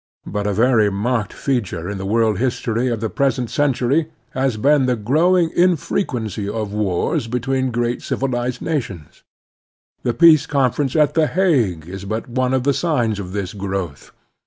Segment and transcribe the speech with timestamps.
[0.25, 4.87] But a very marked feature in the world history of the present century has been
[4.87, 9.21] the groT?vnng infrequency of wars between great civilized nations.
[10.01, 14.11] The Peace Conference at The Hague is but one of the signs of this growth.